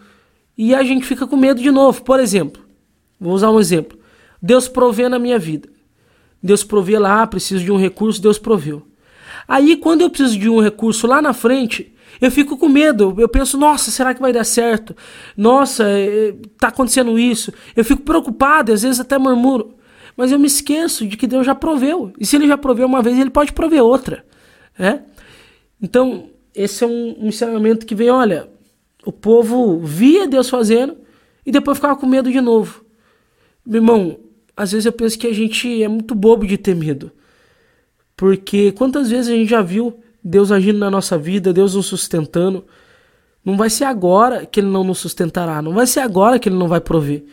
e 0.56 0.74
a 0.74 0.82
gente 0.82 1.06
fica 1.06 1.28
com 1.28 1.36
medo 1.36 1.62
de 1.62 1.70
novo. 1.70 2.02
Por 2.02 2.18
exemplo, 2.18 2.60
vou 3.20 3.34
usar 3.34 3.52
um 3.52 3.60
exemplo. 3.60 3.96
Deus 4.42 4.66
provê 4.66 5.08
na 5.08 5.18
minha 5.20 5.38
vida. 5.38 5.68
Deus 6.42 6.62
provê 6.62 6.98
lá, 6.98 7.26
preciso 7.26 7.64
de 7.64 7.72
um 7.72 7.76
recurso, 7.76 8.22
Deus 8.22 8.38
proveu. 8.38 8.86
Aí, 9.46 9.76
quando 9.76 10.02
eu 10.02 10.10
preciso 10.10 10.38
de 10.38 10.48
um 10.48 10.60
recurso 10.60 11.06
lá 11.06 11.22
na 11.22 11.32
frente, 11.32 11.94
eu 12.20 12.30
fico 12.30 12.56
com 12.56 12.68
medo. 12.68 13.14
Eu 13.18 13.28
penso, 13.28 13.56
nossa, 13.56 13.90
será 13.90 14.14
que 14.14 14.20
vai 14.20 14.32
dar 14.32 14.44
certo? 14.44 14.94
Nossa, 15.36 15.84
é, 15.88 16.34
tá 16.58 16.68
acontecendo 16.68 17.18
isso. 17.18 17.52
Eu 17.74 17.84
fico 17.84 18.02
preocupado, 18.02 18.72
às 18.72 18.82
vezes 18.82 19.00
até 19.00 19.18
murmuro. 19.18 19.74
Mas 20.16 20.32
eu 20.32 20.38
me 20.38 20.46
esqueço 20.46 21.06
de 21.06 21.16
que 21.16 21.26
Deus 21.26 21.46
já 21.46 21.54
proveu. 21.54 22.12
E 22.18 22.26
se 22.26 22.36
ele 22.36 22.48
já 22.48 22.58
proveu 22.58 22.86
uma 22.86 23.02
vez, 23.02 23.18
ele 23.18 23.30
pode 23.30 23.52
prover 23.52 23.82
outra. 23.82 24.24
Né? 24.78 25.02
Então, 25.80 26.30
esse 26.54 26.82
é 26.82 26.86
um, 26.86 27.16
um 27.20 27.28
ensinamento 27.28 27.86
que 27.86 27.94
vem, 27.94 28.10
olha, 28.10 28.48
o 29.04 29.12
povo 29.12 29.78
via 29.78 30.26
Deus 30.26 30.50
fazendo 30.50 30.96
e 31.46 31.52
depois 31.52 31.78
ficava 31.78 31.96
com 31.96 32.06
medo 32.06 32.30
de 32.30 32.40
novo. 32.40 32.84
Meu 33.64 33.80
irmão, 33.80 34.18
às 34.58 34.72
vezes 34.72 34.86
eu 34.86 34.92
penso 34.92 35.16
que 35.16 35.26
a 35.28 35.32
gente 35.32 35.82
é 35.82 35.86
muito 35.86 36.16
bobo 36.16 36.44
de 36.44 36.58
ter 36.58 36.74
medo. 36.74 37.12
Porque 38.16 38.72
quantas 38.72 39.08
vezes 39.08 39.30
a 39.30 39.36
gente 39.36 39.48
já 39.48 39.62
viu 39.62 40.00
Deus 40.22 40.50
agindo 40.50 40.80
na 40.80 40.90
nossa 40.90 41.16
vida, 41.16 41.52
Deus 41.52 41.76
nos 41.76 41.86
sustentando. 41.86 42.64
Não 43.44 43.56
vai 43.56 43.70
ser 43.70 43.84
agora 43.84 44.44
que 44.44 44.58
Ele 44.58 44.66
não 44.66 44.82
nos 44.82 44.98
sustentará, 44.98 45.62
não 45.62 45.72
vai 45.72 45.86
ser 45.86 46.00
agora 46.00 46.40
que 46.40 46.48
Ele 46.48 46.56
não 46.56 46.66
vai 46.66 46.80
prover. 46.80 47.24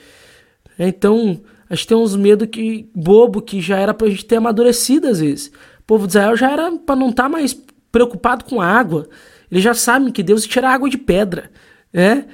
Então, 0.78 1.42
a 1.68 1.74
gente 1.74 1.88
tem 1.88 1.98
uns 1.98 2.16
medos 2.16 2.48
que 2.48 2.88
bobo 2.94 3.42
que 3.42 3.60
já 3.60 3.78
era 3.78 3.94
pra 3.94 4.08
gente 4.08 4.24
ter 4.24 4.36
amadurecido 4.36 5.08
às 5.08 5.20
vezes. 5.20 5.48
O 5.80 5.84
povo 5.88 6.06
de 6.06 6.12
Israel 6.12 6.38
já 6.38 6.52
era 6.52 6.72
para 6.78 6.96
não 6.96 7.10
estar 7.10 7.24
tá 7.24 7.30
mais 7.30 7.58
preocupado 7.92 8.46
com 8.46 8.62
água. 8.62 9.10
Eles 9.50 9.64
já 9.64 9.74
sabem 9.74 10.12
que 10.12 10.22
Deus 10.22 10.46
tira 10.46 10.70
água 10.70 10.88
de 10.90 10.98
pedra, 10.98 11.50
né? 11.92 12.26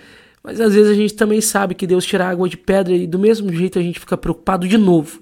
Mas 0.43 0.59
às 0.59 0.73
vezes 0.73 0.91
a 0.91 0.95
gente 0.95 1.13
também 1.13 1.39
sabe 1.39 1.75
que 1.75 1.85
Deus 1.85 2.05
tira 2.05 2.27
água 2.27 2.49
de 2.49 2.57
pedra 2.57 2.93
e 2.93 3.05
do 3.05 3.19
mesmo 3.19 3.51
jeito 3.53 3.77
a 3.77 3.81
gente 3.81 3.99
fica 3.99 4.17
preocupado 4.17 4.67
de 4.67 4.77
novo. 4.77 5.19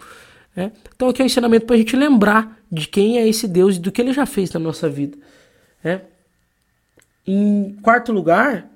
Né? 0.56 0.72
Então 0.96 1.10
aqui 1.10 1.22
é 1.22 1.24
um 1.24 1.26
ensinamento 1.26 1.66
para 1.66 1.76
a 1.76 1.80
gente 1.80 1.96
lembrar 1.96 2.58
de 2.72 2.88
quem 2.88 3.18
é 3.18 3.28
esse 3.28 3.48
Deus 3.48 3.76
e 3.76 3.80
do 3.80 3.92
que 3.92 4.02
ele 4.02 4.14
já 4.14 4.26
fez 4.26 4.52
na 4.52 4.60
nossa 4.60 4.88
vida. 4.90 5.18
Né? 5.84 6.02
Em 7.28 7.76
quarto 7.82 8.12
lugar, 8.12 8.70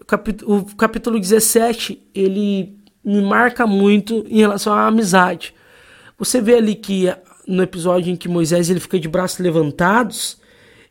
o 0.00 0.04
capítulo, 0.04 0.58
o 0.58 0.76
capítulo 0.76 1.20
17 1.20 2.02
ele 2.14 2.76
me 3.04 3.20
marca 3.20 3.66
muito 3.66 4.24
em 4.28 4.38
relação 4.38 4.72
à 4.72 4.86
amizade. 4.86 5.54
Você 6.18 6.40
vê 6.40 6.54
ali 6.54 6.74
que 6.74 7.12
no 7.46 7.62
episódio 7.62 8.12
em 8.12 8.16
que 8.16 8.28
Moisés 8.28 8.70
ele 8.70 8.80
fica 8.80 8.98
de 8.98 9.08
braços 9.08 9.38
levantados, 9.38 10.40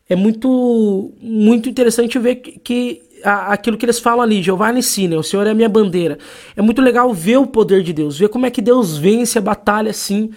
é 0.08 0.14
muito 0.14 1.12
muito 1.20 1.68
interessante 1.68 2.18
ver 2.18 2.36
que, 2.36 2.58
que 2.58 3.02
aquilo 3.24 3.76
que 3.76 3.84
eles 3.84 3.98
falam 3.98 4.22
ali, 4.22 4.42
Jeová 4.42 4.72
ensina, 4.72 5.16
o 5.16 5.22
Senhor 5.22 5.46
é 5.46 5.50
a 5.50 5.54
minha 5.54 5.68
bandeira. 5.68 6.18
É 6.56 6.62
muito 6.62 6.82
legal 6.82 7.12
ver 7.12 7.38
o 7.38 7.46
poder 7.46 7.82
de 7.82 7.92
Deus, 7.92 8.18
ver 8.18 8.28
como 8.28 8.46
é 8.46 8.50
que 8.50 8.60
Deus 8.62 8.96
vence 8.96 9.38
a 9.38 9.42
batalha 9.42 9.90
assim, 9.90 10.30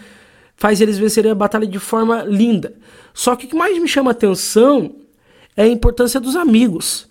faz 0.56 0.82
eles 0.82 0.98
vencerem 0.98 1.32
a 1.32 1.36
batalha 1.36 1.68
de 1.68 1.80
forma 1.80 2.24
linda. 2.24 2.74
Só 3.14 3.36
que 3.36 3.46
o 3.46 3.50
que 3.50 3.56
mais 3.56 3.78
me 3.80 3.88
chama 3.88 4.12
a 4.12 4.14
atenção 4.14 4.96
é 5.56 5.64
a 5.64 5.68
importância 5.68 6.20
dos 6.20 6.36
amigos. 6.36 7.08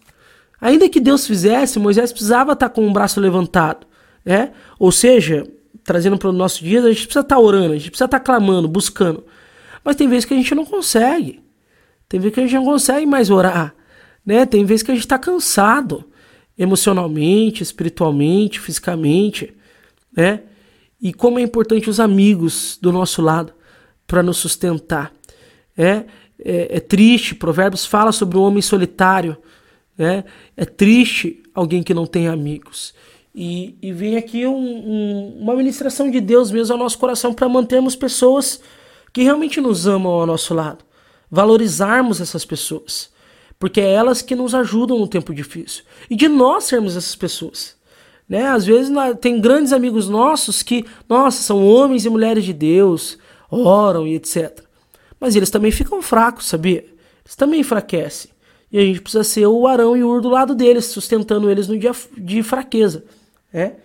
Ainda 0.61 0.89
que 0.89 1.01
Deus 1.01 1.27
fizesse, 1.27 1.79
Moisés 1.79 2.13
precisava 2.13 2.53
estar 2.53 2.69
com 2.69 2.87
o 2.89 2.93
braço 2.93 3.21
levantado, 3.21 3.87
né? 4.25 4.53
Ou 4.79 4.91
seja, 4.91 5.47
trazendo 5.83 6.17
para 6.17 6.31
o 6.31 6.33
nosso 6.33 6.65
dia, 6.65 6.81
a 6.81 6.89
gente 6.89 7.05
precisa 7.07 7.21
estar 7.21 7.39
orando, 7.39 7.73
a 7.73 7.77
gente 7.77 7.91
precisa 7.91 8.07
estar 8.07 8.21
clamando, 8.21 8.67
buscando. 8.67 9.25
Mas 9.85 9.97
tem 9.97 10.09
vezes 10.09 10.25
que 10.25 10.33
a 10.33 10.37
gente 10.37 10.55
não 10.55 10.65
consegue. 10.65 11.43
Tem 12.09 12.19
vezes 12.19 12.35
que 12.35 12.41
a 12.41 12.43
gente 12.45 12.55
não 12.55 12.65
consegue 12.65 13.05
mais 13.05 13.31
orar. 13.31 13.75
Né? 14.25 14.47
Tem 14.47 14.65
vezes 14.65 14.83
que 14.83 14.91
a 14.91 14.95
gente 14.95 15.05
está 15.05 15.19
cansado 15.19 16.05
emocionalmente, 16.57 17.63
espiritualmente, 17.63 18.61
fisicamente, 18.61 19.53
né? 20.17 20.43
E 21.01 21.13
como 21.13 21.39
é 21.39 21.43
importante 21.43 21.91
os 21.91 22.01
amigos 22.01 22.79
do 22.81 22.91
nosso 22.91 23.21
lado 23.21 23.53
para 24.07 24.23
nos 24.23 24.39
sustentar. 24.39 25.13
É, 25.77 26.05
é, 26.39 26.77
é, 26.77 26.81
triste, 26.81 27.35
Provérbios 27.35 27.85
fala 27.85 28.13
sobre 28.13 28.39
o 28.39 28.43
homem 28.43 28.63
solitário. 28.63 29.37
Né? 29.99 30.25
É 30.57 30.65
triste 30.65 31.43
alguém 31.55 31.83
que 31.83 31.93
não 31.93 32.07
tem 32.07 32.29
amigos. 32.29 32.95
E, 33.35 33.77
e 33.83 33.93
vem 33.93 34.17
aqui 34.17 34.47
um, 34.47 34.57
um, 34.57 35.39
uma 35.41 35.55
ministração 35.55 36.11
de 36.11 36.21
Deus 36.21 36.51
mesmo 36.51 36.75
ao 36.75 36.79
nosso 36.79 36.99
coração 36.99 37.35
para 37.35 37.49
mantermos 37.49 37.97
pessoas 37.97 38.61
que 39.13 39.23
realmente 39.23 39.61
nos 39.61 39.87
amam 39.87 40.13
ao 40.13 40.27
nosso 40.27 40.55
lado. 40.55 40.85
Valorizarmos 41.31 42.21
essas 42.21 42.45
pessoas 42.45 43.13
porque 43.59 43.81
é 43.81 43.93
elas 43.93 44.23
que 44.23 44.35
nos 44.35 44.55
ajudam 44.55 44.99
no 44.99 45.09
tempo 45.09 45.35
difícil. 45.35 45.85
E 46.11 46.17
de 46.17 46.29
nós 46.29 46.65
sermos 46.65 46.97
essas 46.97 47.15
pessoas. 47.15 47.77
Né? 48.29 48.47
Às 48.47 48.65
vezes 48.65 48.93
tem 49.21 49.41
grandes 49.41 49.73
amigos 49.73 50.09
nossos 50.09 50.63
que, 50.63 50.85
nossa, 51.09 51.43
são 51.43 51.67
homens 51.67 52.05
e 52.05 52.11
mulheres 52.11 52.45
de 52.45 52.53
Deus, 52.53 53.19
oram 53.51 54.07
e 54.07 54.15
etc. 54.15 54.61
Mas 55.21 55.37
eles 55.37 55.51
também 55.51 55.71
ficam 55.71 56.03
fracos, 56.03 56.47
sabia? 56.47 56.85
Eles 57.25 57.37
também 57.37 57.61
enfraquecem. 57.61 58.31
E 58.73 58.79
a 58.79 58.83
gente 58.83 59.01
precisa 59.01 59.23
ser 59.23 59.47
o 59.47 59.67
Arão 59.67 59.97
e 59.97 60.03
o 60.03 60.09
Ur 60.09 60.21
do 60.21 60.29
lado 60.29 60.55
deles, 60.55 60.87
sustentando 60.87 61.51
eles 61.51 61.69
no 61.69 61.79
dia 61.79 61.93
de 62.17 62.43
fraqueza. 62.43 63.05
Né? 63.53 63.77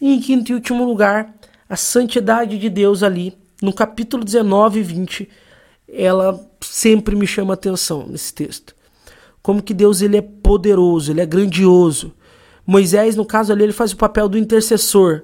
E 0.00 0.14
em 0.14 0.20
quinto 0.20 0.52
e 0.52 0.54
último 0.54 0.84
lugar, 0.84 1.34
a 1.68 1.76
santidade 1.76 2.58
de 2.58 2.68
Deus 2.68 3.02
ali, 3.02 3.36
no 3.60 3.72
capítulo 3.72 4.24
19 4.24 4.80
e 4.80 4.82
20, 4.82 5.28
ela 5.88 6.48
sempre 6.60 7.16
me 7.16 7.26
chama 7.26 7.54
atenção 7.54 8.06
nesse 8.06 8.32
texto 8.32 8.79
como 9.42 9.62
que 9.62 9.74
Deus 9.74 10.02
ele 10.02 10.16
é 10.16 10.22
poderoso, 10.22 11.10
ele 11.10 11.20
é 11.20 11.26
grandioso. 11.26 12.14
Moisés, 12.66 13.16
no 13.16 13.24
caso 13.24 13.52
ali, 13.52 13.64
ele 13.64 13.72
faz 13.72 13.92
o 13.92 13.96
papel 13.96 14.28
do 14.28 14.38
intercessor. 14.38 15.22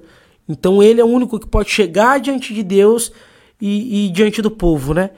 Então 0.49 0.83
ele 0.83 1.01
é 1.01 1.05
o 1.05 1.09
único 1.09 1.39
que 1.39 1.47
pode 1.47 1.71
chegar 1.71 2.21
diante 2.21 2.55
de 2.55 2.63
Deus 2.63 3.13
e, 3.61 4.07
e 4.07 4.11
diante 4.11 4.41
do 4.41 4.51
povo, 4.51 4.95
né? 4.95 5.11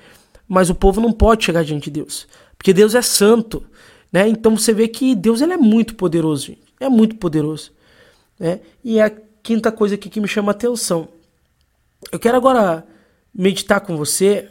Mas 0.47 0.71
o 0.71 0.75
povo 0.75 1.01
não 1.01 1.13
pode 1.13 1.45
chegar 1.45 1.65
diante 1.65 1.91
de 1.91 2.01
Deus, 2.01 2.27
porque 2.57 2.73
Deus 2.73 2.95
é 2.95 3.03
santo, 3.03 3.63
né? 4.11 4.27
Então 4.27 4.57
você 4.57 4.73
vê 4.73 4.89
que 4.89 5.15
Deus 5.15 5.41
ele 5.43 5.53
é 5.53 5.57
muito 5.59 5.95
poderoso, 5.95 6.47
gente. 6.47 6.63
é 6.81 6.89
muito 6.89 7.17
poderoso, 7.17 7.73
né? 8.39 8.61
E 8.83 8.99
é 8.99 9.05
a 9.05 9.13
quinta 9.43 9.71
coisa 9.71 9.95
aqui 9.95 10.09
que 10.09 10.21
me 10.21 10.29
chama 10.29 10.51
a 10.51 10.55
atenção. 10.55 11.09
Eu 12.11 12.19
quero 12.19 12.37
agora 12.37 12.87
meditar 13.35 13.81
com 13.81 13.97
você 13.97 14.49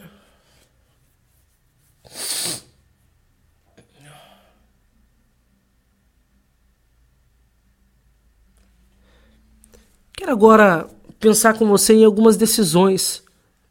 Quero 10.28 10.36
agora 10.36 10.86
pensar 11.22 11.54
com 11.54 11.66
você 11.66 11.94
em 11.94 12.04
algumas 12.04 12.36
decisões 12.36 13.24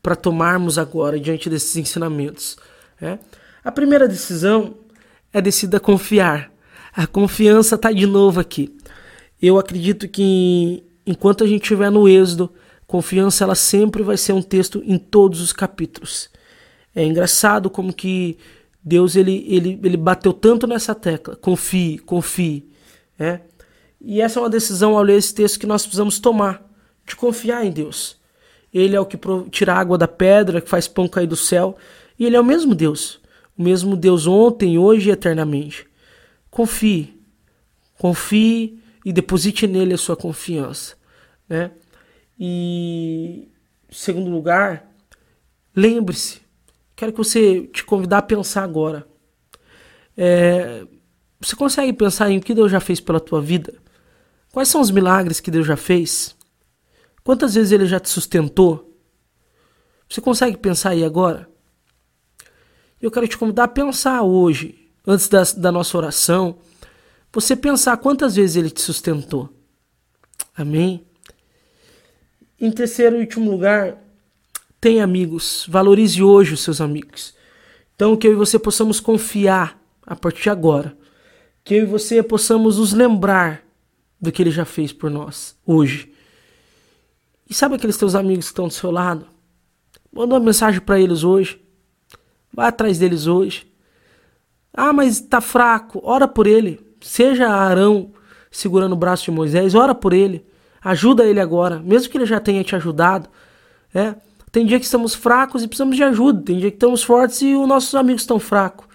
para 0.02 0.16
tomarmos 0.16 0.78
agora 0.78 1.20
diante 1.20 1.50
desses 1.50 1.76
ensinamentos. 1.76 2.56
Né? 2.98 3.18
A 3.62 3.70
primeira 3.70 4.08
decisão 4.08 4.74
é 5.34 5.42
decida 5.42 5.78
confiar. 5.78 6.50
A 6.94 7.06
confiança 7.06 7.74
está 7.74 7.92
de 7.92 8.06
novo 8.06 8.40
aqui. 8.40 8.74
Eu 9.40 9.58
acredito 9.58 10.08
que 10.08 10.82
enquanto 11.06 11.44
a 11.44 11.46
gente 11.46 11.60
estiver 11.60 11.90
no 11.90 12.08
êxodo, 12.08 12.50
confiança 12.86 13.44
ela 13.44 13.54
sempre 13.54 14.02
vai 14.02 14.16
ser 14.16 14.32
um 14.32 14.40
texto 14.40 14.82
em 14.86 14.96
todos 14.96 15.42
os 15.42 15.52
capítulos. 15.52 16.30
É 16.94 17.04
engraçado 17.04 17.68
como 17.68 17.92
que 17.92 18.38
Deus 18.82 19.14
ele, 19.14 19.44
ele, 19.46 19.78
ele 19.84 19.96
bateu 19.98 20.32
tanto 20.32 20.66
nessa 20.66 20.94
tecla. 20.94 21.36
Confie, 21.36 21.98
confie. 21.98 22.66
É? 23.18 23.40
E 24.08 24.20
essa 24.20 24.38
é 24.38 24.42
uma 24.42 24.48
decisão 24.48 24.96
ao 24.96 25.02
ler 25.02 25.18
esse 25.18 25.34
texto 25.34 25.58
que 25.58 25.66
nós 25.66 25.82
precisamos 25.82 26.20
tomar, 26.20 26.64
de 27.04 27.16
confiar 27.16 27.66
em 27.66 27.72
Deus. 27.72 28.16
Ele 28.72 28.94
é 28.94 29.00
o 29.00 29.04
que 29.04 29.18
tira 29.50 29.74
a 29.74 29.78
água 29.80 29.98
da 29.98 30.06
pedra, 30.06 30.60
que 30.60 30.70
faz 30.70 30.86
pão 30.86 31.08
cair 31.08 31.26
do 31.26 31.34
céu, 31.34 31.76
e 32.16 32.24
ele 32.24 32.36
é 32.36 32.40
o 32.40 32.44
mesmo 32.44 32.72
Deus, 32.72 33.20
o 33.58 33.62
mesmo 33.64 33.96
Deus 33.96 34.28
ontem, 34.28 34.78
hoje 34.78 35.08
e 35.08 35.12
eternamente. 35.12 35.88
Confie, 36.48 37.20
confie 37.98 38.78
e 39.04 39.12
deposite 39.12 39.66
nele 39.66 39.94
a 39.94 39.98
sua 39.98 40.16
confiança, 40.16 40.94
né? 41.48 41.72
E 42.38 43.48
segundo 43.90 44.30
lugar, 44.30 44.88
lembre-se, 45.74 46.42
quero 46.94 47.10
que 47.10 47.18
você 47.18 47.62
te 47.72 47.82
convidar 47.82 48.18
a 48.18 48.22
pensar 48.22 48.62
agora. 48.62 49.04
É, 50.16 50.86
você 51.40 51.56
consegue 51.56 51.92
pensar 51.92 52.30
em 52.30 52.38
o 52.38 52.40
que 52.40 52.54
Deus 52.54 52.70
já 52.70 52.78
fez 52.78 53.00
pela 53.00 53.18
tua 53.18 53.42
vida? 53.42 53.84
Quais 54.56 54.70
são 54.70 54.80
os 54.80 54.90
milagres 54.90 55.38
que 55.38 55.50
Deus 55.50 55.66
já 55.66 55.76
fez? 55.76 56.34
Quantas 57.22 57.52
vezes 57.56 57.72
ele 57.72 57.84
já 57.84 58.00
te 58.00 58.08
sustentou? 58.08 58.98
Você 60.08 60.18
consegue 60.18 60.56
pensar 60.56 60.92
aí 60.92 61.04
agora? 61.04 61.46
Eu 62.98 63.10
quero 63.10 63.28
te 63.28 63.36
convidar 63.36 63.64
a 63.64 63.68
pensar 63.68 64.22
hoje, 64.22 64.90
antes 65.06 65.28
da, 65.28 65.42
da 65.58 65.70
nossa 65.70 65.94
oração, 65.98 66.56
você 67.30 67.54
pensar 67.54 67.98
quantas 67.98 68.36
vezes 68.36 68.56
ele 68.56 68.70
te 68.70 68.80
sustentou. 68.80 69.52
Amém? 70.56 71.06
Em 72.58 72.70
terceiro 72.70 73.16
e 73.18 73.20
último 73.20 73.50
lugar, 73.50 74.02
tenha 74.80 75.04
amigos. 75.04 75.66
Valorize 75.68 76.22
hoje 76.22 76.54
os 76.54 76.62
seus 76.62 76.80
amigos. 76.80 77.34
Então, 77.94 78.16
que 78.16 78.26
eu 78.26 78.32
e 78.32 78.36
você 78.36 78.58
possamos 78.58 79.00
confiar 79.00 79.78
a 80.06 80.16
partir 80.16 80.44
de 80.44 80.48
agora. 80.48 80.96
Que 81.62 81.74
eu 81.74 81.82
e 81.82 81.86
você 81.86 82.22
possamos 82.22 82.78
nos 82.78 82.94
lembrar 82.94 83.65
do 84.20 84.32
que 84.32 84.42
ele 84.42 84.50
já 84.50 84.64
fez 84.64 84.92
por 84.92 85.10
nós 85.10 85.56
hoje. 85.64 86.12
E 87.48 87.54
sabe 87.54 87.76
aqueles 87.76 87.96
teus 87.96 88.14
amigos 88.14 88.46
que 88.46 88.52
estão 88.52 88.68
do 88.68 88.74
seu 88.74 88.90
lado? 88.90 89.26
Manda 90.12 90.34
uma 90.34 90.40
mensagem 90.40 90.80
para 90.80 90.98
eles 91.00 91.22
hoje. 91.22 91.60
Vai 92.52 92.68
atrás 92.68 92.98
deles 92.98 93.26
hoje. 93.26 93.70
Ah, 94.72 94.92
mas 94.92 95.20
tá 95.20 95.40
fraco. 95.40 96.00
Ora 96.02 96.26
por 96.26 96.46
ele. 96.46 96.80
Seja 97.00 97.48
Arão 97.48 98.12
segurando 98.50 98.92
o 98.92 98.96
braço 98.96 99.24
de 99.24 99.30
Moisés, 99.30 99.74
ora 99.74 99.94
por 99.94 100.12
ele. 100.12 100.44
Ajuda 100.82 101.24
ele 101.24 101.40
agora, 101.40 101.80
mesmo 101.80 102.10
que 102.10 102.16
ele 102.16 102.26
já 102.26 102.40
tenha 102.40 102.64
te 102.64 102.74
ajudado. 102.74 103.28
É. 103.94 104.14
Tem 104.50 104.64
dia 104.64 104.78
que 104.78 104.84
estamos 104.84 105.14
fracos 105.14 105.62
e 105.62 105.68
precisamos 105.68 105.96
de 105.96 106.02
ajuda. 106.02 106.42
Tem 106.42 106.58
dia 106.58 106.70
que 106.70 106.76
estamos 106.76 107.02
fortes 107.02 107.42
e 107.42 107.54
os 107.54 107.68
nossos 107.68 107.94
amigos 107.94 108.22
estão 108.22 108.38
fracos. 108.38 108.86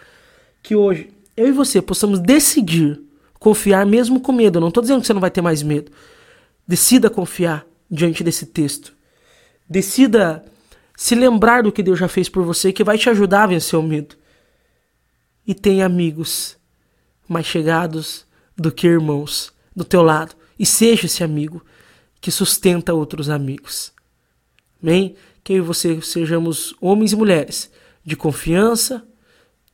Que 0.63 0.75
hoje 0.75 1.09
eu 1.37 1.47
e 1.47 1.51
você 1.51 1.81
possamos 1.81 2.19
decidir 2.19 2.99
confiar 3.41 3.87
mesmo 3.87 4.19
com 4.21 4.31
medo. 4.31 4.57
Eu 4.57 4.61
não 4.61 4.67
estou 4.67 4.83
dizendo 4.83 5.01
que 5.01 5.07
você 5.07 5.13
não 5.13 5.19
vai 5.19 5.31
ter 5.31 5.41
mais 5.41 5.63
medo. 5.63 5.91
Decida 6.67 7.09
confiar 7.09 7.65
diante 7.89 8.23
desse 8.23 8.45
texto. 8.45 8.93
Decida 9.67 10.45
se 10.95 11.15
lembrar 11.15 11.63
do 11.63 11.71
que 11.71 11.81
Deus 11.81 11.97
já 11.97 12.07
fez 12.07 12.29
por 12.29 12.45
você, 12.45 12.71
que 12.71 12.83
vai 12.83 12.99
te 12.99 13.09
ajudar 13.09 13.43
a 13.43 13.47
vencer 13.47 13.79
o 13.79 13.81
medo. 13.81 14.15
E 15.45 15.55
tenha 15.55 15.87
amigos 15.87 16.55
mais 17.27 17.47
chegados 17.47 18.27
do 18.55 18.71
que 18.71 18.85
irmãos 18.85 19.51
do 19.75 19.83
teu 19.83 20.03
lado. 20.03 20.35
E 20.59 20.63
seja 20.63 21.07
esse 21.07 21.23
amigo 21.23 21.65
que 22.21 22.29
sustenta 22.29 22.93
outros 22.93 23.27
amigos. 23.27 23.91
Amém? 24.79 25.15
Que 25.43 25.53
eu 25.53 25.57
e 25.57 25.61
você 25.61 25.99
sejamos 26.03 26.75
homens 26.79 27.11
e 27.11 27.15
mulheres 27.15 27.71
de 28.05 28.15
confiança, 28.15 29.03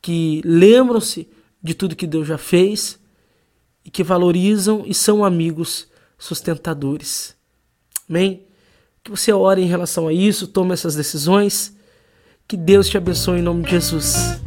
que 0.01 0.41
lembram-se 0.45 1.27
de 1.61 1.73
tudo 1.73 1.97
que 1.97 2.07
Deus 2.07 2.25
já 2.25 2.37
fez 2.37 2.97
e 3.87 3.89
que 3.89 4.03
valorizam 4.03 4.83
e 4.85 4.93
são 4.93 5.23
amigos 5.23 5.87
sustentadores. 6.17 7.33
Amém? 8.09 8.43
Que 9.01 9.09
você 9.09 9.31
ore 9.31 9.61
em 9.61 9.65
relação 9.65 10.09
a 10.09 10.13
isso, 10.13 10.45
tome 10.45 10.73
essas 10.73 10.93
decisões. 10.93 11.73
Que 12.45 12.57
Deus 12.57 12.89
te 12.89 12.97
abençoe 12.97 13.39
em 13.39 13.41
nome 13.41 13.63
de 13.63 13.71
Jesus. 13.71 14.41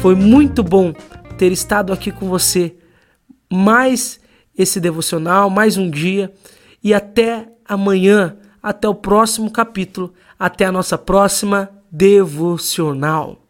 Foi 0.00 0.14
muito 0.14 0.62
bom 0.62 0.94
ter 1.36 1.52
estado 1.52 1.92
aqui 1.92 2.10
com 2.10 2.26
você. 2.26 2.74
Mais 3.52 4.18
esse 4.56 4.80
devocional, 4.80 5.50
mais 5.50 5.76
um 5.76 5.90
dia. 5.90 6.32
E 6.82 6.94
até 6.94 7.52
amanhã, 7.66 8.38
até 8.62 8.88
o 8.88 8.94
próximo 8.94 9.50
capítulo, 9.50 10.14
até 10.38 10.64
a 10.64 10.72
nossa 10.72 10.96
próxima 10.96 11.68
devocional. 11.90 13.42